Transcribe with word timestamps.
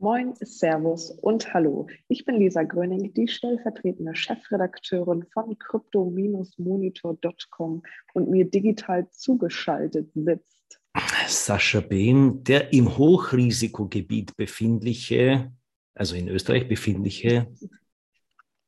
Moin, 0.00 0.32
Servus 0.40 1.10
und 1.10 1.52
Hallo. 1.52 1.88
Ich 2.06 2.24
bin 2.24 2.36
Lisa 2.36 2.62
Gröning, 2.62 3.12
die 3.14 3.26
stellvertretende 3.26 4.14
Chefredakteurin 4.14 5.24
von 5.32 5.58
crypto-monitor.com 5.58 7.82
und 8.14 8.30
mir 8.30 8.48
digital 8.48 9.10
zugeschaltet 9.10 10.08
sitzt. 10.14 10.80
Sascha 11.26 11.80
Behn, 11.80 12.44
der 12.44 12.72
im 12.72 12.96
Hochrisikogebiet 12.96 14.36
befindliche, 14.36 15.50
also 15.96 16.14
in 16.14 16.28
Österreich 16.28 16.68
befindliche, 16.68 17.48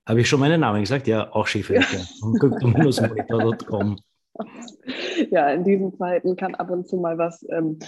habe 0.09 0.23
ich 0.23 0.29
schon 0.29 0.41
meinen 0.41 0.63
Namen 0.63 0.81
gesagt? 0.81 1.07
Ja, 1.07 1.33
auch 1.33 1.47
Chefredakteur 1.47 2.01
von 2.21 2.35
crypto-monitor.com. 2.41 3.99
Ja, 5.31 5.51
in 5.51 5.63
diesen 5.63 5.97
Zeiten 5.97 6.35
kann 6.35 6.57
ab 6.57 6.71
und 6.71 6.89
zu 6.89 6.97
mal 6.97 7.19
was 7.19 7.47
ähm, 7.51 7.79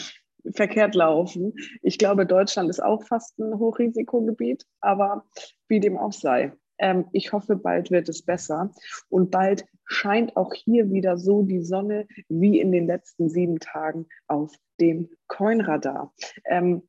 verkehrt 0.54 0.94
laufen. 0.94 1.54
Ich 1.82 1.98
glaube, 1.98 2.26
Deutschland 2.26 2.70
ist 2.70 2.82
auch 2.82 3.04
fast 3.04 3.38
ein 3.38 3.58
Hochrisikogebiet, 3.58 4.64
aber 4.80 5.24
wie 5.68 5.80
dem 5.80 5.96
auch 5.96 6.12
sei. 6.12 6.52
Ähm, 6.78 7.06
ich 7.12 7.32
hoffe, 7.32 7.56
bald 7.56 7.90
wird 7.90 8.08
es 8.08 8.22
besser 8.22 8.70
und 9.08 9.30
bald 9.30 9.64
scheint 9.84 10.36
auch 10.36 10.54
hier 10.54 10.90
wieder 10.90 11.16
so 11.16 11.42
die 11.42 11.62
Sonne 11.62 12.06
wie 12.28 12.60
in 12.60 12.72
den 12.72 12.86
letzten 12.86 13.28
sieben 13.28 13.58
Tagen 13.58 14.06
auf 14.26 14.54
dem 14.80 15.10
Coinradar. 15.28 16.12
Ähm, 16.44 16.88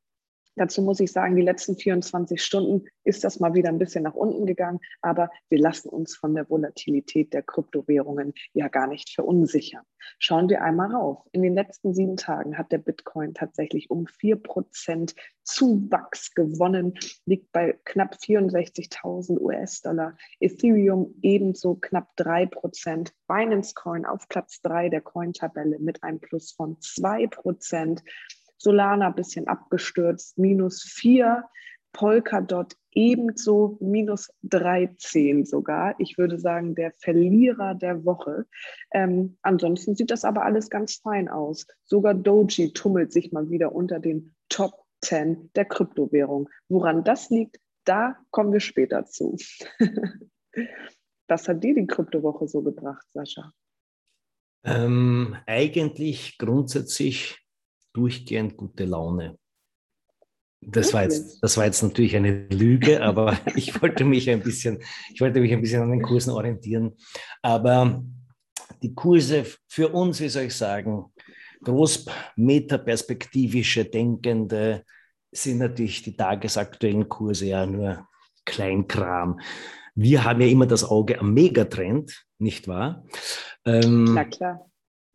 Dazu 0.56 0.82
muss 0.82 1.00
ich 1.00 1.12
sagen, 1.12 1.36
die 1.36 1.42
letzten 1.42 1.76
24 1.76 2.42
Stunden 2.42 2.86
ist 3.04 3.24
das 3.24 3.40
mal 3.40 3.54
wieder 3.54 3.70
ein 3.70 3.80
bisschen 3.80 4.04
nach 4.04 4.14
unten 4.14 4.46
gegangen, 4.46 4.80
aber 5.02 5.30
wir 5.50 5.60
lassen 5.60 5.90
uns 5.90 6.16
von 6.16 6.36
der 6.36 6.50
Volatilität 6.50 7.34
der 7.34 7.42
Kryptowährungen 7.42 8.34
ja 8.54 8.68
gar 8.68 8.88
nicht 8.88 9.10
verunsichern. 9.10 9.84
Schauen 10.20 10.50
wir 10.50 10.62
einmal 10.62 10.94
rauf. 10.94 11.26
In 11.32 11.42
den 11.42 11.56
letzten 11.56 11.94
sieben 11.94 12.18
Tagen 12.18 12.58
hat 12.58 12.72
der 12.72 12.78
Bitcoin 12.78 13.34
tatsächlich 13.34 13.90
um 13.90 14.06
4% 14.06 15.16
Zuwachs 15.44 16.34
gewonnen, 16.34 16.94
liegt 17.26 17.52
bei 17.52 17.80
knapp 17.86 18.16
64.000 18.16 19.40
US-Dollar. 19.40 20.18
Ethereum 20.40 21.16
ebenso 21.22 21.76
knapp 21.76 22.12
3%. 22.18 23.12
Binance 23.28 23.74
Coin 23.74 24.06
auf 24.06 24.28
Platz 24.28 24.62
3 24.62 24.90
der 24.90 25.02
Coin-Tabelle 25.02 25.80
mit 25.80 26.04
einem 26.04 26.20
Plus 26.20 26.52
von 26.52 26.78
2%. 26.78 28.02
Solana 28.64 29.08
ein 29.08 29.16
bisschen 29.16 29.48
abgestürzt, 29.48 30.38
minus 30.38 30.84
4, 30.84 31.44
Polkadot 31.92 32.76
ebenso 32.92 33.78
minus 33.82 34.32
13 34.44 35.46
sogar. 35.46 35.96
Ich 36.00 36.18
würde 36.18 36.40
sagen, 36.40 36.76
der 36.76 36.92
Verlierer 36.92 37.76
der 37.76 38.06
Woche. 38.06 38.46
Ähm, 38.92 39.38
ansonsten 39.42 39.96
sieht 39.96 40.12
das 40.12 40.24
aber 40.24 40.44
alles 40.44 40.70
ganz 40.70 40.96
fein 40.96 41.28
aus. 41.28 41.68
Sogar 41.84 42.14
Doji 42.14 42.72
tummelt 42.74 43.12
sich 43.12 43.32
mal 43.32 43.50
wieder 43.50 43.74
unter 43.74 44.00
den 44.00 44.34
Top 44.50 44.74
10 45.02 45.52
der 45.56 45.66
Kryptowährung. 45.66 46.50
Woran 46.70 47.04
das 47.04 47.30
liegt, 47.30 47.60
da 47.84 48.18
kommen 48.32 48.54
wir 48.54 48.60
später 48.60 49.06
zu. 49.06 49.38
Was 51.28 51.48
hat 51.48 51.64
dir 51.64 51.76
die 51.76 51.88
Kryptowoche 51.88 52.48
so 52.48 52.62
gebracht, 52.62 53.06
Sascha? 53.12 53.54
Ähm, 54.66 55.36
eigentlich 55.46 56.38
grundsätzlich 56.38 57.43
durchgehend 57.94 58.58
gute 58.58 58.86
Laune. 58.86 59.38
Das 60.66 60.94
war, 60.94 61.04
jetzt, 61.04 61.44
das 61.44 61.58
war 61.58 61.66
jetzt 61.66 61.84
natürlich 61.84 62.16
eine 62.16 62.48
Lüge, 62.48 63.02
aber 63.04 63.38
ich 63.56 63.82
wollte 63.82 64.06
mich 64.06 64.30
ein 64.30 64.42
bisschen, 64.42 64.80
ich 65.14 65.22
wollte 65.22 65.40
mich 65.40 65.52
ein 65.52 65.62
bisschen 65.62 65.82
an 65.82 65.92
den 65.92 66.02
Kursen 66.02 66.32
orientieren. 66.32 66.96
Aber 67.42 68.04
die 68.82 68.94
Kurse 68.94 69.46
für 69.68 69.90
uns, 69.90 70.20
wie 70.20 70.30
soll 70.30 70.44
ich 70.44 70.56
sagen, 70.56 71.06
groß 71.64 72.06
metaperspektivische 72.36 73.86
Denkende 73.86 74.84
sind 75.32 75.60
natürlich 75.60 76.04
die 76.04 76.16
tagesaktuellen 76.16 77.10
Kurse 77.10 77.48
ja 77.48 77.66
nur 77.66 78.08
Kleinkram. 78.46 79.40
Wir 79.96 80.24
haben 80.24 80.42
ja 80.42 80.48
immer 80.48 80.66
das 80.66 80.84
Auge 80.84 81.20
am 81.20 81.34
Megatrend, 81.34 82.26
nicht 82.40 82.68
wahr? 82.68 83.06
Ähm, 83.66 84.06
Na 84.06 84.26
klar. 84.26 84.70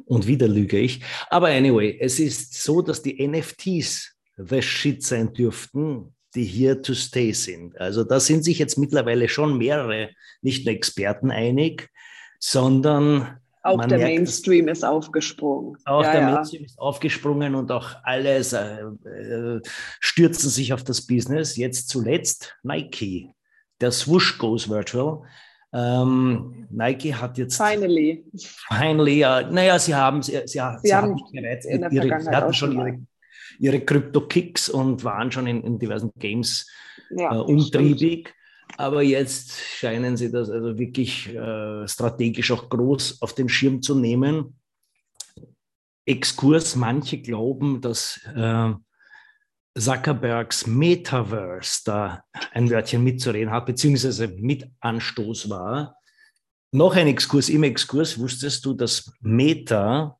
Und 0.08 0.26
wieder 0.26 0.48
lüge 0.48 0.78
ich. 0.78 1.02
Aber 1.28 1.48
anyway, 1.48 1.98
es 2.00 2.18
ist 2.18 2.54
so, 2.62 2.82
dass 2.82 3.02
die 3.02 3.26
NFTs 3.26 4.16
the 4.36 4.62
shit 4.62 5.02
sein 5.02 5.32
dürften, 5.32 6.14
die 6.34 6.44
hier 6.44 6.82
to 6.82 6.94
stay 6.94 7.32
sind. 7.32 7.78
Also 7.78 8.04
da 8.04 8.20
sind 8.20 8.44
sich 8.44 8.58
jetzt 8.58 8.78
mittlerweile 8.78 9.28
schon 9.28 9.58
mehrere, 9.58 10.10
nicht 10.40 10.64
nur 10.64 10.74
Experten 10.74 11.30
einig, 11.30 11.90
sondern 12.38 13.38
auch 13.62 13.84
der 13.84 13.98
merkt, 13.98 14.14
Mainstream 14.14 14.68
ist 14.68 14.84
aufgesprungen. 14.84 15.76
Auch 15.84 16.02
ja, 16.02 16.12
der 16.12 16.20
ja. 16.22 16.30
Mainstream 16.32 16.64
ist 16.64 16.78
aufgesprungen 16.78 17.54
und 17.54 17.70
auch 17.70 17.96
alle 18.02 18.38
äh, 18.38 19.60
stürzen 20.00 20.48
sich 20.48 20.72
auf 20.72 20.84
das 20.84 21.06
Business. 21.06 21.56
Jetzt 21.56 21.88
zuletzt 21.88 22.56
Nike. 22.62 23.34
Der 23.80 23.90
Swoosh 23.92 24.38
goes 24.38 24.68
virtual. 24.68 25.22
Ähm, 25.72 26.66
Nike 26.70 27.14
hat 27.14 27.38
jetzt. 27.38 27.56
Finally. 27.56 28.24
Finally, 28.68 29.18
ja. 29.18 29.42
Naja, 29.50 29.78
sie 29.78 29.94
haben, 29.94 30.22
sie, 30.22 30.32
sie, 30.46 30.60
sie 30.82 30.94
haben, 30.94 31.20
bereits 31.32 31.66
ihre, 31.66 32.20
sie 32.20 32.30
hatten 32.30 32.54
schon 32.54 32.72
ihre, 32.72 32.98
ihre 33.58 33.80
Crypto-Kicks 33.80 34.68
und 34.68 35.04
waren 35.04 35.30
schon 35.30 35.46
in, 35.46 35.62
in 35.62 35.78
diversen 35.78 36.10
Games 36.18 36.66
ja, 37.10 37.34
äh, 37.34 37.38
umtriebig. 37.38 38.34
Aber 38.76 39.02
jetzt 39.02 39.58
scheinen 39.58 40.16
sie 40.16 40.30
das 40.30 40.50
also 40.50 40.78
wirklich 40.78 41.34
äh, 41.34 41.88
strategisch 41.88 42.50
auch 42.50 42.68
groß 42.68 43.22
auf 43.22 43.34
den 43.34 43.48
Schirm 43.48 43.82
zu 43.82 43.94
nehmen. 43.94 44.58
Exkurs, 46.06 46.76
manche 46.76 47.20
glauben, 47.20 47.80
dass 47.80 48.20
äh, 48.34 48.72
Zuckerbergs 49.78 50.66
Metaverse 50.66 51.82
da 51.84 52.24
ein 52.52 52.70
Wörtchen 52.70 53.04
mitzureden 53.04 53.50
hat, 53.50 53.66
beziehungsweise 53.66 54.28
mit 54.28 54.68
Anstoß 54.80 55.48
war. 55.50 55.96
Noch 56.72 56.96
ein 56.96 57.06
Exkurs 57.06 57.48
im 57.48 57.62
Exkurs. 57.62 58.18
Wusstest 58.18 58.64
du, 58.64 58.74
dass 58.74 59.10
Meta, 59.20 60.18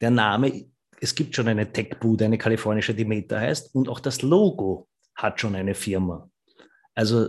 der 0.00 0.10
Name, 0.10 0.66
es 1.00 1.14
gibt 1.14 1.34
schon 1.34 1.48
eine 1.48 1.70
Tech-Bude, 1.72 2.24
eine 2.24 2.38
kalifornische, 2.38 2.94
die 2.94 3.04
Meta 3.04 3.38
heißt, 3.38 3.74
und 3.74 3.88
auch 3.88 4.00
das 4.00 4.22
Logo 4.22 4.88
hat 5.14 5.40
schon 5.40 5.54
eine 5.54 5.74
Firma. 5.74 6.28
Also 6.94 7.28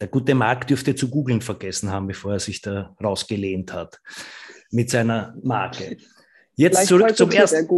der 0.00 0.08
gute 0.08 0.34
Marc 0.34 0.66
dürfte 0.66 0.94
zu 0.94 1.08
googeln 1.08 1.40
vergessen 1.40 1.90
haben, 1.90 2.06
bevor 2.06 2.32
er 2.32 2.40
sich 2.40 2.60
da 2.60 2.94
rausgelehnt 3.02 3.72
hat 3.72 4.00
mit 4.70 4.90
seiner 4.90 5.36
Marke. 5.42 5.96
Jetzt 6.56 6.86
zurück 6.88 7.16
zum 7.16 7.30
ersten. 7.30 7.68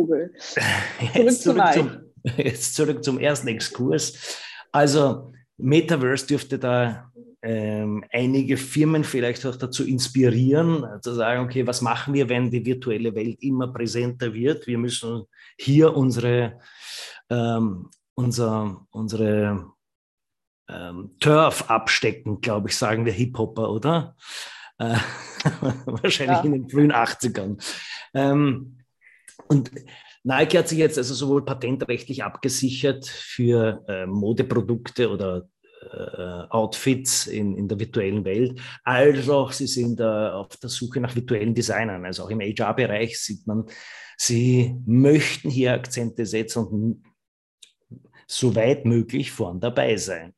Jetzt 1.15 1.43
zurück 1.43 1.73
zum, 1.75 2.06
Jetzt 2.37 2.75
zurück 2.75 3.05
zum 3.05 3.19
ersten 3.19 3.49
Exkurs. 3.49 4.39
Also 4.73 5.33
Metaverse 5.59 6.27
dürfte 6.27 6.59
da 6.59 7.11
ähm, 7.43 8.05
einige 8.11 8.57
Firmen 8.57 9.05
vielleicht 9.05 9.47
auch 9.47 9.57
dazu 9.57 9.85
inspirieren, 9.85 10.85
zu 11.01 11.15
sagen, 11.15 11.45
okay, 11.45 11.67
was 11.67 11.81
machen 11.81 12.15
wir, 12.15 12.29
wenn 12.29 12.51
die 12.51 12.65
virtuelle 12.65 13.15
Welt 13.15 13.41
immer 13.41 13.69
präsenter 13.69 14.35
wird? 14.35 14.67
Wir 14.67 14.79
müssen 14.79 15.25
hier 15.57 15.97
unsere, 15.97 16.59
ähm, 17.31 17.91
unser, 18.15 18.87
unsere 18.91 19.71
ähm, 20.69 21.15
Turf 21.21 21.71
abstecken, 21.71 22.41
glaube 22.41 22.69
ich, 22.69 22.77
sagen 22.77 23.05
wir 23.05 23.13
Hip-Hopper, 23.13 23.71
oder? 23.71 24.17
Äh, 24.79 24.97
wahrscheinlich 25.85 26.39
ja. 26.39 26.45
in 26.45 26.53
den 26.53 26.69
frühen 26.69 26.93
80ern. 26.93 27.63
Ähm, 28.15 28.79
und 29.47 29.71
Nike 30.27 30.59
hat 30.59 30.69
sich 30.69 30.79
jetzt 30.79 30.99
also 30.99 31.15
sowohl 31.15 31.45
patentrechtlich 31.45 32.25
abgesichert 32.25 33.07
für 33.07 33.85
äh, 33.87 34.07
Modeprodukte 34.07 35.09
oder 35.09 35.49
äh, 35.83 36.49
Outfits 36.51 37.29
in, 37.29 37.57
in 37.57 37.69
der 37.69 37.79
virtuellen 37.79 38.25
Welt, 38.25 38.61
als 38.83 39.29
auch 39.29 39.53
sie 39.53 39.69
sind 39.69 40.01
äh, 40.01 40.03
auf 40.03 40.57
der 40.57 40.69
Suche 40.69 41.01
nach 41.01 41.15
virtuellen 41.15 41.55
Designern. 41.55 42.05
Also 42.05 42.25
auch 42.25 42.31
im 42.31 42.41
HR-Bereich 42.41 43.21
sieht 43.21 43.47
man, 43.47 43.67
sie 44.17 44.75
möchten 44.85 45.49
hier 45.49 45.75
Akzente 45.75 46.27
setzen 46.27 46.67
und 46.67 47.05
so 48.27 48.57
weit 48.57 48.85
möglich 48.85 49.31
vorn 49.31 49.61
dabei 49.61 49.97
sein. 49.97 50.35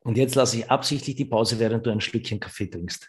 Und 0.00 0.16
jetzt 0.16 0.34
lasse 0.34 0.56
ich 0.56 0.70
absichtlich 0.70 1.16
die 1.16 1.26
Pause, 1.26 1.58
während 1.58 1.84
du 1.84 1.90
ein 1.90 2.00
Stückchen 2.00 2.40
Kaffee 2.40 2.68
trinkst. 2.68 3.06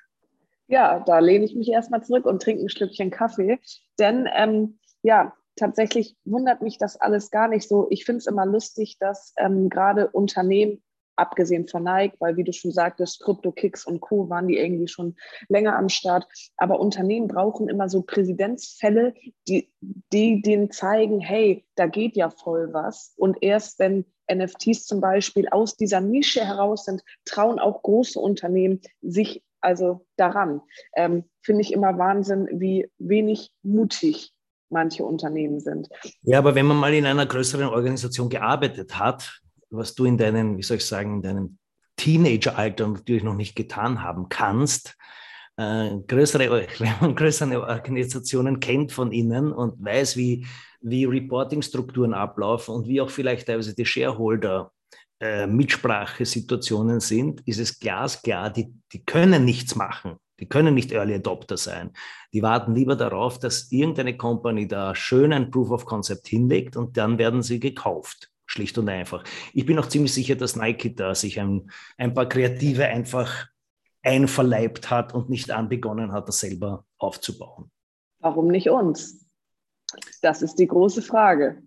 Ja, 0.68 1.00
da 1.00 1.20
lehne 1.20 1.46
ich 1.46 1.56
mich 1.56 1.70
erstmal 1.70 2.04
zurück 2.04 2.26
und 2.26 2.42
trinke 2.42 2.64
ein 2.64 2.70
Stückchen 2.70 3.12
Kaffee. 3.12 3.60
Denn 4.00 4.28
ähm, 4.34 4.80
ja, 5.02 5.34
tatsächlich 5.56 6.16
wundert 6.26 6.62
mich 6.62 6.78
das 6.78 7.00
alles 7.00 7.32
gar 7.32 7.48
nicht 7.48 7.68
so. 7.68 7.88
Ich 7.90 8.06
finde 8.06 8.20
es 8.20 8.28
immer 8.28 8.46
lustig, 8.46 8.98
dass 9.00 9.34
ähm, 9.38 9.70
gerade 9.70 10.10
Unternehmen, 10.10 10.82
abgesehen 11.16 11.68
von 11.68 11.84
Nike, 11.84 12.16
weil 12.20 12.38
wie 12.38 12.44
du 12.44 12.52
schon 12.54 12.72
sagtest, 12.72 13.22
Crypto-Kicks 13.22 13.86
und 13.86 14.02
Co. 14.02 14.30
waren 14.30 14.48
die 14.48 14.58
irgendwie 14.58 14.88
schon 14.88 15.16
länger 15.48 15.78
am 15.78 15.90
Start. 15.90 16.28
Aber 16.58 16.80
Unternehmen 16.80 17.28
brauchen 17.28 17.70
immer 17.70 17.88
so 17.88 18.02
Präzedenzfälle, 18.02 19.14
die, 19.48 19.72
die 19.82 20.42
denen 20.42 20.72
zeigen, 20.72 21.20
hey, 21.20 21.66
da 21.76 21.86
geht 21.86 22.16
ja 22.16 22.30
voll 22.32 22.74
was. 22.74 23.14
Und 23.18 23.38
erst 23.42 23.80
wenn 23.80 24.06
NFTs 24.32 24.86
zum 24.86 25.02
Beispiel 25.02 25.48
aus 25.50 25.76
dieser 25.76 26.02
Nische 26.02 26.44
heraus 26.44 26.86
sind, 26.86 27.04
trauen 27.26 27.60
auch 27.60 27.84
große 27.84 28.20
Unternehmen 28.20 28.82
sich 29.02 29.44
also 29.64 30.06
daran. 30.18 30.62
Ähm, 30.96 31.24
Finde 31.42 31.62
ich 31.62 31.74
immer 31.74 31.98
Wahnsinn, 31.98 32.48
wie 32.52 32.90
wenig 33.00 33.52
mutig 33.64 34.34
manche 34.70 35.04
Unternehmen 35.04 35.60
sind. 35.60 35.88
Ja, 36.24 36.40
aber 36.40 36.56
wenn 36.56 36.66
man 36.66 36.78
mal 36.78 36.94
in 36.94 37.06
einer 37.06 37.26
größeren 37.26 37.68
Organisation 37.68 38.30
gearbeitet 38.30 39.00
hat, 39.00 39.42
was 39.70 39.96
du 39.96 40.06
in 40.06 40.18
deinem, 40.18 40.58
wie 40.58 40.64
soll 40.64 40.78
ich 40.78 40.86
sagen, 40.86 41.16
in 41.16 41.22
deinem 41.22 41.58
Teenageralter 41.96 42.88
natürlich 42.88 43.24
noch 43.24 43.36
nicht 43.36 43.56
getan 43.56 44.04
haben 44.04 44.28
kannst, 44.30 44.98
äh, 45.58 45.92
größere, 46.08 46.50
wenn 46.80 46.94
man 47.00 47.16
größere 47.16 47.62
Organisationen 47.62 48.60
kennt 48.60 48.92
von 48.92 49.12
innen 49.14 49.54
und 49.54 49.84
weiß, 49.84 50.18
wie, 50.18 50.46
wie 50.82 51.06
Reporting-Strukturen 51.06 52.14
ablaufen 52.14 52.76
und 52.76 52.88
wie 52.88 53.00
auch 53.00 53.10
vielleicht 53.10 53.48
teilweise 53.48 53.76
die 53.76 53.86
Shareholder 53.86 54.73
äh, 55.24 55.48
Mitsprachesituationen 55.48 57.00
sind, 57.00 57.42
ist 57.48 57.60
es 57.60 57.80
glasklar, 57.80 58.50
die, 58.50 58.74
die 58.92 59.06
können 59.06 59.46
nichts 59.46 59.76
machen. 59.76 60.18
Die 60.40 60.50
können 60.50 60.74
nicht 60.74 60.92
Early 60.92 61.16
Adopter 61.16 61.56
sein. 61.56 61.92
Die 62.34 62.42
warten 62.42 62.76
lieber 62.76 62.98
darauf, 62.98 63.40
dass 63.40 63.72
irgendeine 63.72 64.18
Company 64.18 64.68
da 64.68 64.96
schön 64.96 65.32
ein 65.32 65.50
Proof 65.50 65.72
of 65.72 65.86
Concept 65.86 66.28
hinlegt 66.28 66.76
und 66.76 66.98
dann 66.98 67.18
werden 67.18 67.42
sie 67.42 67.62
gekauft. 67.62 68.32
Schlicht 68.46 68.78
und 68.78 68.90
einfach. 68.90 69.24
Ich 69.54 69.66
bin 69.66 69.80
auch 69.80 69.88
ziemlich 69.88 70.14
sicher, 70.14 70.36
dass 70.36 70.58
Nike 70.58 70.94
da 70.94 71.16
sich 71.16 71.40
ein, 71.40 71.72
ein 71.98 72.14
paar 72.14 72.28
Kreative 72.28 72.86
einfach 72.86 73.48
einverleibt 74.02 74.90
hat 74.90 75.14
und 75.14 75.30
nicht 75.30 75.52
anbegonnen 75.52 76.12
hat, 76.12 76.28
das 76.28 76.40
selber 76.40 76.86
aufzubauen. 76.98 77.72
Warum 78.20 78.48
nicht 78.50 78.70
uns? 78.70 79.26
Das 80.22 80.42
ist 80.42 80.56
die 80.56 80.68
große 80.68 81.02
Frage. 81.02 81.64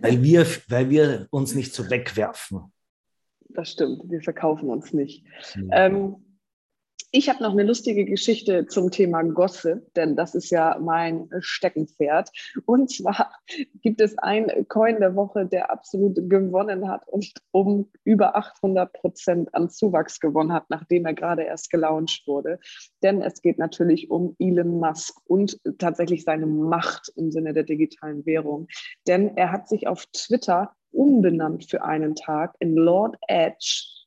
Weil 0.00 0.22
wir, 0.22 0.46
weil 0.68 0.90
wir 0.90 1.28
uns 1.30 1.54
nicht 1.54 1.72
so 1.72 1.88
wegwerfen. 1.88 2.72
Das 3.54 3.72
stimmt, 3.72 4.02
wir 4.10 4.20
verkaufen 4.22 4.70
uns 4.70 4.92
nicht. 4.92 5.24
Mhm. 5.56 5.70
Ähm, 5.72 6.16
ich 7.12 7.28
habe 7.28 7.42
noch 7.42 7.50
eine 7.50 7.64
lustige 7.64 8.04
Geschichte 8.04 8.66
zum 8.66 8.92
Thema 8.92 9.22
Gosse, 9.22 9.84
denn 9.96 10.14
das 10.14 10.36
ist 10.36 10.50
ja 10.50 10.78
mein 10.80 11.28
Steckenpferd. 11.40 12.30
Und 12.66 12.88
zwar 12.88 13.32
gibt 13.82 14.00
es 14.00 14.16
einen 14.18 14.68
Coin 14.68 15.00
der 15.00 15.16
Woche, 15.16 15.44
der 15.44 15.72
absolut 15.72 16.14
gewonnen 16.30 16.88
hat 16.88 17.08
und 17.08 17.32
um 17.50 17.90
über 18.04 18.36
800 18.36 18.92
Prozent 18.92 19.52
an 19.56 19.70
Zuwachs 19.70 20.20
gewonnen 20.20 20.52
hat, 20.52 20.70
nachdem 20.70 21.04
er 21.04 21.14
gerade 21.14 21.42
erst 21.42 21.70
gelauncht 21.70 22.28
wurde. 22.28 22.60
Denn 23.02 23.22
es 23.22 23.42
geht 23.42 23.58
natürlich 23.58 24.08
um 24.08 24.36
Elon 24.38 24.78
Musk 24.78 25.20
und 25.24 25.58
tatsächlich 25.78 26.22
seine 26.22 26.46
Macht 26.46 27.12
im 27.16 27.32
Sinne 27.32 27.52
der 27.52 27.64
digitalen 27.64 28.24
Währung. 28.24 28.68
Denn 29.08 29.36
er 29.36 29.50
hat 29.50 29.68
sich 29.68 29.88
auf 29.88 30.06
Twitter 30.12 30.76
umbenannt 30.92 31.64
für 31.64 31.84
einen 31.84 32.14
Tag 32.14 32.54
in 32.60 32.74
Lord 32.74 33.16
Edge 33.28 34.00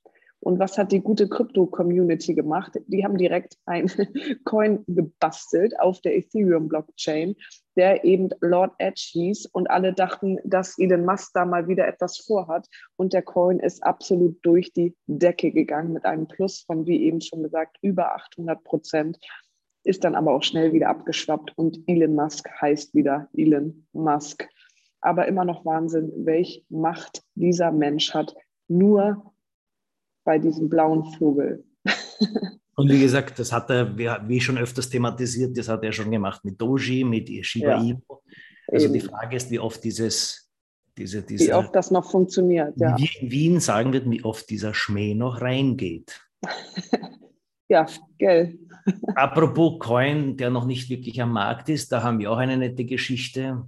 und 0.43 0.59
was 0.59 0.77
hat 0.77 0.91
die 0.91 0.99
gute 0.99 1.29
Krypto-Community 1.29 2.33
gemacht? 2.33 2.77
Die 2.87 3.05
haben 3.05 3.17
direkt 3.17 3.57
ein 3.65 3.89
Coin 4.43 4.83
gebastelt 4.87 5.79
auf 5.79 6.01
der 6.01 6.17
Ethereum-Blockchain, 6.17 7.35
der 7.77 8.03
eben 8.03 8.29
Lord 8.41 8.73
Edge 8.77 9.07
hieß. 9.13 9.45
Und 9.45 9.69
alle 9.69 9.93
dachten, 9.93 10.39
dass 10.43 10.77
Elon 10.77 11.05
Musk 11.05 11.31
da 11.33 11.45
mal 11.45 11.69
wieder 11.69 11.87
etwas 11.87 12.17
vorhat. 12.17 12.67
Und 12.97 13.13
der 13.13 13.21
Coin 13.21 13.59
ist 13.59 13.83
absolut 13.83 14.37
durch 14.45 14.73
die 14.73 14.93
Decke 15.07 15.51
gegangen 15.51 15.93
mit 15.93 16.03
einem 16.03 16.27
Plus 16.27 16.59
von, 16.59 16.85
wie 16.87 17.03
eben 17.03 17.21
schon 17.21 17.43
gesagt, 17.43 17.77
über 17.81 18.13
800 18.13 18.61
Prozent. 18.65 19.17
Ist 19.85 20.03
dann 20.03 20.15
aber 20.15 20.33
auch 20.33 20.43
schnell 20.43 20.73
wieder 20.73 20.89
abgeschwappt 20.89 21.57
und 21.57 21.79
Elon 21.87 22.15
Musk 22.15 22.49
heißt 22.59 22.93
wieder 22.93 23.29
Elon 23.33 23.87
Musk. 23.93 24.49
Aber 25.03 25.27
immer 25.27 25.43
noch 25.43 25.65
Wahnsinn, 25.65 26.11
welche 26.15 26.61
Macht 26.69 27.23
dieser 27.35 27.71
Mensch 27.71 28.13
hat. 28.13 28.33
Nur 28.69 29.33
bei 30.23 30.39
diesem 30.39 30.69
blauen 30.69 31.03
Vogel. 31.13 31.65
Und 32.75 32.89
wie 32.89 33.01
gesagt, 33.01 33.37
das 33.37 33.51
hat 33.51 33.69
er, 33.69 33.97
wie 33.97 34.41
schon 34.41 34.57
öfters 34.57 34.89
thematisiert, 34.89 35.57
das 35.57 35.67
hat 35.67 35.83
er 35.83 35.91
schon 35.91 36.09
gemacht 36.09 36.43
mit 36.43 36.59
Doji, 36.59 37.03
mit 37.03 37.29
Shiba 37.45 37.67
ja. 37.67 37.81
Inu. 37.81 37.99
Also 38.67 38.85
Eben. 38.85 38.93
die 38.93 38.99
Frage 39.01 39.35
ist, 39.35 39.51
wie 39.51 39.59
oft 39.59 39.83
dieses, 39.83 40.49
diese, 40.97 41.21
diese, 41.21 41.47
wie 41.47 41.53
oft 41.53 41.75
das 41.75 41.91
noch 41.91 42.09
funktioniert. 42.09 42.73
Ja. 42.77 42.97
Wie 42.97 43.09
in 43.19 43.29
Wien 43.29 43.59
sagen 43.59 43.93
wird, 43.93 44.09
wie 44.09 44.23
oft 44.23 44.49
dieser 44.49 44.73
Schmäh 44.73 45.13
noch 45.13 45.41
reingeht. 45.41 46.21
ja, 47.69 47.85
gell. 48.17 48.57
Apropos 49.15 49.79
Coin, 49.79 50.37
der 50.37 50.49
noch 50.49 50.65
nicht 50.65 50.89
wirklich 50.89 51.21
am 51.21 51.33
Markt 51.33 51.69
ist, 51.69 51.91
da 51.91 52.01
haben 52.01 52.19
wir 52.19 52.31
auch 52.31 52.37
eine 52.37 52.57
nette 52.57 52.85
Geschichte. 52.85 53.65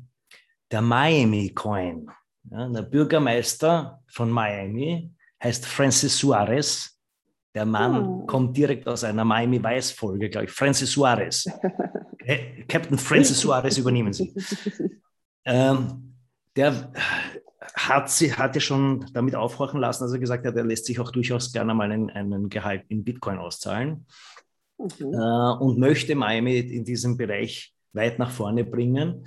Der 0.75 0.81
Miami 0.81 1.51
Coin. 1.51 2.12
Ja, 2.51 2.68
der 2.68 2.81
Bürgermeister 2.81 4.04
von 4.07 4.30
Miami 4.30 5.10
heißt 5.42 5.66
Francis 5.66 6.18
Suarez. 6.18 7.00
Der 7.54 7.66
Mann 7.66 8.06
oh. 8.06 8.25
kommt 8.25 8.57
direkt 8.57 8.86
aus 8.86 9.06
einer 9.06 9.24
Miami 9.24 9.63
Vice 9.63 9.92
Folge, 9.92 10.30
glaube 10.30 10.48
ich. 10.48 10.51
Francis 10.51 10.92
Suarez. 10.92 11.50
Captain 12.68 12.98
Francis 12.98 13.39
Suarez 13.39 13.77
übernehmen 13.77 14.12
Sie. 14.12 14.36
Ähm, 15.45 16.13
der 16.57 16.92
hat 17.75 18.10
sie 18.10 18.33
hatte 18.33 18.60
schon 18.60 19.06
damit 19.13 19.33
aufhorchen 19.33 19.80
lassen, 19.80 20.04
dass 20.04 20.12
er 20.12 20.19
gesagt 20.19 20.45
hat, 20.45 20.57
er 20.57 20.66
lässt 20.66 20.88
sich 20.88 21.00
auch 21.00 21.12
durchaus 21.12 21.54
gerne 21.54 21.74
mal 21.74 21.89
einen, 21.89 22.10
einen 22.10 22.50
Gehalt 22.50 22.83
in 22.89 23.06
Bitcoin 23.06 23.38
auszahlen 23.38 24.07
mhm. 24.77 25.13
äh, 25.13 25.63
und 25.63 25.80
möchte 25.80 26.16
Miami 26.16 26.57
in 26.57 26.83
diesem 26.83 27.16
Bereich 27.16 27.74
weit 27.94 28.19
nach 28.19 28.31
vorne 28.31 28.66
bringen. 28.66 29.25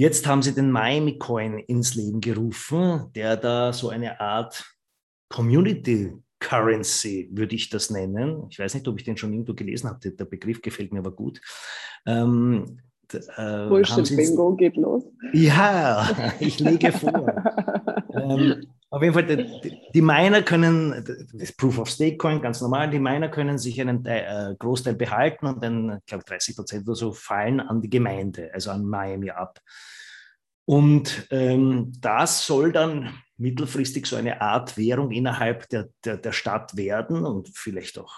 Jetzt 0.00 0.26
haben 0.26 0.40
sie 0.40 0.54
den 0.54 0.70
Miami 0.70 1.18
Coin 1.18 1.58
ins 1.58 1.94
Leben 1.94 2.22
gerufen, 2.22 3.12
der 3.14 3.36
da 3.36 3.70
so 3.70 3.90
eine 3.90 4.18
Art 4.18 4.64
Community 5.28 6.10
Currency, 6.38 7.28
würde 7.32 7.54
ich 7.54 7.68
das 7.68 7.90
nennen. 7.90 8.46
Ich 8.48 8.58
weiß 8.58 8.72
nicht, 8.72 8.88
ob 8.88 8.98
ich 8.98 9.04
den 9.04 9.18
schon 9.18 9.30
irgendwo 9.30 9.52
gelesen 9.52 9.90
habe. 9.90 10.10
Der 10.10 10.24
Begriff 10.24 10.62
gefällt 10.62 10.90
mir 10.94 11.00
aber 11.00 11.10
gut. 11.10 11.42
Ähm, 12.06 12.78
äh, 13.12 13.68
Bullshit-Bingo 13.68 14.56
geht 14.56 14.76
los. 14.76 15.04
Ja, 15.34 16.08
ich 16.40 16.58
lege 16.60 16.92
vor. 16.92 17.34
ähm, 18.14 18.68
auf 18.92 19.02
jeden 19.02 19.14
Fall, 19.14 19.24
die, 19.24 19.80
die, 19.94 20.02
Miner 20.02 20.42
können, 20.42 21.28
das 21.32 21.52
Proof 21.52 21.78
of 21.78 21.88
Stake 21.88 22.16
Coin, 22.16 22.42
ganz 22.42 22.60
normal, 22.60 22.90
die 22.90 22.98
Miner 22.98 23.28
können 23.28 23.56
sich 23.56 23.80
einen 23.80 24.04
äh, 24.04 24.54
Großteil 24.58 24.94
behalten 24.94 25.46
und 25.46 25.62
dann, 25.62 25.98
ich 25.98 26.06
glaube, 26.06 26.24
30 26.24 26.56
Prozent 26.56 26.88
oder 26.88 26.96
so 26.96 27.12
fallen 27.12 27.60
an 27.60 27.80
die 27.80 27.90
Gemeinde, 27.90 28.50
also 28.52 28.72
an 28.72 28.84
Miami 28.84 29.30
ab. 29.30 29.60
Und 30.64 31.28
ähm, 31.30 31.92
das 32.00 32.44
soll 32.46 32.72
dann 32.72 33.14
mittelfristig 33.36 34.06
so 34.06 34.16
eine 34.16 34.40
Art 34.40 34.76
Währung 34.76 35.12
innerhalb 35.12 35.68
der, 35.68 35.88
der, 36.04 36.16
der 36.16 36.32
Stadt 36.32 36.76
werden 36.76 37.24
und 37.24 37.48
vielleicht 37.54 37.96
auch 37.98 38.14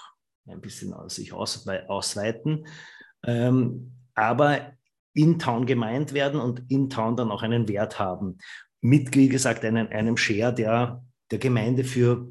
ein 0.46 0.60
bisschen 0.60 0.94
sich 1.08 1.32
ausweiten, 1.32 2.66
ähm, 3.24 3.92
aber 4.14 4.72
in 5.14 5.38
Town 5.38 5.66
gemeint 5.66 6.14
werden 6.14 6.40
und 6.40 6.70
in 6.70 6.88
Town 6.88 7.16
dann 7.16 7.30
auch 7.30 7.42
einen 7.42 7.68
Wert 7.68 7.98
haben. 7.98 8.38
Mit, 8.82 9.14
wie 9.16 9.28
gesagt, 9.28 9.64
einem, 9.64 9.88
einem 9.88 10.16
Share 10.16 10.52
der, 10.52 11.02
der 11.30 11.38
Gemeinde 11.38 11.84
für 11.84 12.28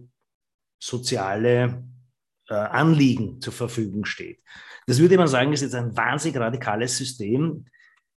soziale 0.80 1.84
äh, 2.50 2.54
Anliegen 2.54 3.42
zur 3.42 3.54
Verfügung 3.54 4.06
steht. 4.06 4.44
Das 4.86 5.00
würde 5.00 5.18
man 5.18 5.28
sagen, 5.28 5.54
ist 5.54 5.62
jetzt 5.62 5.76
ein 5.76 5.96
wahnsinnig 5.96 6.40
radikales 6.40 6.98
System, 6.98 7.66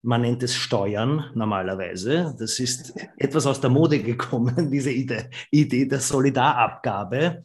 man 0.06 0.22
nennt 0.22 0.44
es 0.44 0.56
Steuern 0.56 1.32
normalerweise. 1.34 2.36
Das 2.38 2.60
ist 2.60 2.94
etwas 3.18 3.46
aus 3.46 3.62
der 3.62 3.70
Mode 3.70 4.00
gekommen, 4.04 4.70
diese 4.72 4.92
Idee, 4.92 5.30
Idee 5.50 5.86
der 5.86 6.00
Solidarabgabe. 6.00 7.44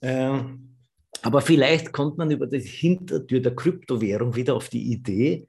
Ähm, 0.00 0.76
aber 1.22 1.40
vielleicht 1.40 1.92
kommt 1.92 2.16
man 2.16 2.30
über 2.30 2.46
die 2.46 2.60
Hintertür 2.60 3.40
der 3.40 3.54
Kryptowährung 3.54 4.36
wieder 4.36 4.54
auf 4.54 4.68
die 4.68 4.92
Idee, 4.92 5.46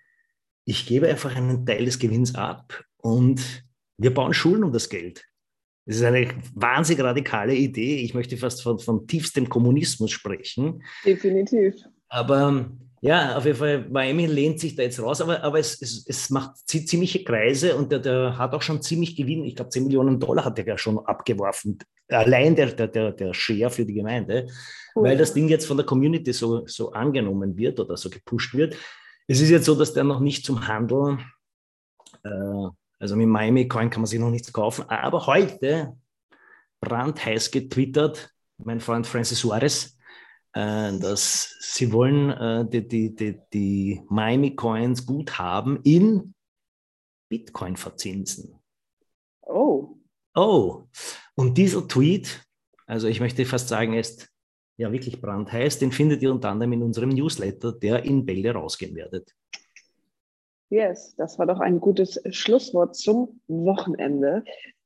ich 0.66 0.86
gebe 0.86 1.08
einfach 1.08 1.36
einen 1.36 1.66
Teil 1.66 1.86
des 1.86 1.98
Gewinns 1.98 2.36
ab 2.36 2.84
und 2.98 3.66
wir 4.00 4.14
bauen 4.14 4.34
Schulen 4.34 4.64
um 4.64 4.74
das 4.74 4.90
Geld. 4.90 5.26
Das 5.86 5.98
ist 5.98 6.04
eine 6.04 6.28
wahnsinnig 6.54 7.04
radikale 7.04 7.56
Idee. 7.56 7.98
Ich 7.98 8.14
möchte 8.14 8.38
fast 8.38 8.64
von, 8.64 8.80
von 8.80 9.08
tiefstem 9.08 9.50
Kommunismus 9.50 10.12
sprechen. 10.12 10.84
Definitiv. 11.06 11.76
Aber 12.08 12.70
ja, 13.02 13.38
auf 13.38 13.46
jeden 13.46 13.58
Fall, 13.58 13.88
Miami 13.90 14.26
lehnt 14.26 14.60
sich 14.60 14.76
da 14.76 14.84
jetzt 14.84 15.02
raus, 15.02 15.22
aber, 15.22 15.42
aber 15.42 15.58
es, 15.60 15.82
es, 15.82 16.06
es 16.06 16.30
macht 16.30 16.58
ziemliche 16.68 17.24
Kreise 17.24 17.76
und 17.76 17.92
der, 17.92 18.00
der 18.00 18.38
hat 18.38 18.54
auch 18.54 18.62
schon 18.62 18.82
ziemlich 18.82 19.16
Gewinn. 19.16 19.46
Ich 19.46 19.56
glaube, 19.56 19.70
10 19.70 19.86
Millionen 19.86 20.20
Dollar 20.20 20.44
hat 20.44 20.60
er 20.60 20.68
ja 20.68 20.78
schon 20.78 21.00
abgeworfen. 21.00 21.78
Allein 22.10 22.56
der, 22.56 22.68
der, 22.68 22.88
der, 22.88 23.12
der 23.14 23.34
Share 23.34 23.70
für 23.70 23.86
die 23.86 23.94
Gemeinde, 23.94 24.48
cool. 24.96 25.04
weil 25.06 25.18
das 25.18 25.34
Ding 25.34 25.48
jetzt 25.48 25.66
von 25.66 25.78
der 25.78 25.86
Community 25.86 26.34
so, 26.34 26.68
so 26.68 26.92
angenommen 26.92 27.56
wird 27.58 27.80
oder 27.80 27.96
so 27.96 28.10
gepusht 28.10 28.54
wird. 28.54 28.76
Es 29.28 29.40
ist 29.40 29.50
jetzt 29.50 29.66
so, 29.66 29.76
dass 29.76 29.94
der 29.94 30.04
noch 30.04 30.20
nicht 30.20 30.46
zum 30.46 30.68
Handel, 30.68 31.20
äh, 32.24 32.68
also 33.00 33.16
mit 33.16 33.28
Miami 33.28 33.68
Coin 33.68 33.90
kann 33.90 34.02
man 34.02 34.08
sich 34.08 34.20
noch 34.20 34.30
nichts 34.30 34.52
kaufen, 34.52 34.84
aber 34.90 35.26
heute 35.26 35.98
brandheiß 36.82 37.52
getwittert, 37.52 38.34
mein 38.58 38.80
Freund 38.80 39.08
Francis 39.08 39.40
Suarez, 39.40 39.98
äh, 40.54 40.98
dass 41.00 41.56
sie 41.62 41.92
wollen 41.92 42.30
äh, 42.30 42.70
die, 42.70 42.88
die, 42.88 43.16
die, 43.16 43.40
die 43.54 44.02
Miami 44.10 44.56
Coins 44.56 45.06
gut 45.06 45.40
haben 45.40 45.80
in 45.84 46.34
Bitcoin 47.30 47.78
verzinsen. 47.78 48.60
Oh. 49.42 49.98
Oh. 50.36 50.84
Und 51.36 51.58
dieser 51.58 51.88
Tweet, 51.88 52.46
also 52.86 53.08
ich 53.08 53.20
möchte 53.20 53.46
fast 53.46 53.70
sagen, 53.70 53.94
ist 53.94 54.30
ja 54.78 54.92
wirklich 54.92 55.22
brandheiß, 55.22 55.80
den 55.80 55.92
findet 55.92 56.22
ihr 56.22 56.32
unter 56.32 56.50
anderem 56.50 56.74
in 56.74 56.84
unserem 56.84 57.10
Newsletter, 57.10 57.74
der 57.74 58.04
in 58.06 58.26
Bälde 58.26 58.52
rausgehen 58.52 58.96
werdet. 58.96 59.36
Yes, 60.70 61.16
das 61.16 61.40
war 61.40 61.48
doch 61.48 61.60
ein 61.60 61.80
gutes 61.80 62.22
Schlusswort 62.30 62.96
zum 62.96 63.42
Wochenende. 63.48 64.44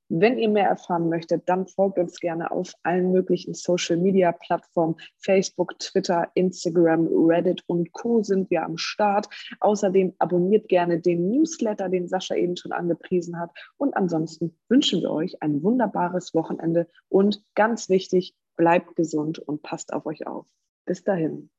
Wenn 0.08 0.38
ihr 0.38 0.48
mehr 0.48 0.68
erfahren 0.68 1.10
möchtet, 1.10 1.50
dann 1.50 1.66
folgt 1.66 1.98
uns 1.98 2.20
gerne 2.20 2.52
auf 2.52 2.74
allen 2.84 3.12
möglichen 3.12 3.54
Social 3.54 3.98
Media 3.98 4.32
Plattformen. 4.32 4.96
Facebook, 5.18 5.78
Twitter, 5.80 6.30
Instagram, 6.36 7.08
Reddit 7.12 7.64
und 7.68 7.92
Co. 7.94 8.22
sind 8.22 8.50
wir 8.50 8.64
am 8.64 8.78
Start. 8.78 9.28
Außerdem 9.60 10.14
abonniert 10.20 10.70
gerne 10.70 11.00
den 11.00 11.30
Newsletter, 11.30 11.90
den 11.90 12.08
Sascha 12.08 12.36
eben 12.36 12.56
schon 12.56 12.74
angepriesen 12.74 13.40
hat. 13.40 13.52
Und 13.78 13.98
ansonsten 13.98 14.56
wünschen 14.70 15.02
wir 15.02 15.12
euch 15.12 15.42
ein 15.42 15.64
wunderbares 15.64 16.34
Wochenende 16.34 16.88
und 17.10 17.44
ganz 17.56 17.90
wichtig, 17.90 18.36
bleibt 18.56 18.96
gesund 18.96 19.40
und 19.40 19.64
passt 19.64 19.94
auf 19.94 20.06
euch 20.06 20.28
auf. 20.28 20.46
Bis 20.86 21.04
dahin. 21.04 21.50